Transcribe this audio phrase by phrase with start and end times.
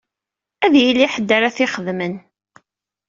[0.65, 2.13] Ad yili ḥedd ara t-ixedmen.